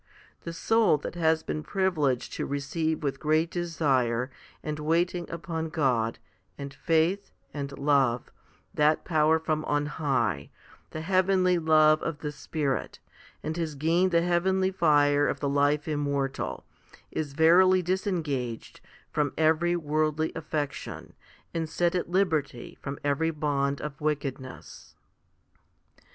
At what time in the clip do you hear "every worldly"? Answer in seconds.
19.37-20.31